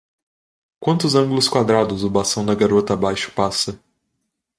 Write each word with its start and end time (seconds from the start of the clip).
Quantos 0.79 1.13
ângulos 1.13 1.47
quadrados 1.47 2.03
o 2.03 2.09
bastão 2.09 2.43
da 2.43 2.55
garota 2.55 2.93
abaixo 2.95 3.31
passa? 3.33 3.79